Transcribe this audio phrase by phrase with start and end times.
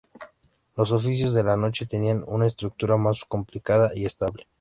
[0.77, 4.47] Los oficios de la noche tenían una estructura más complicada y estable.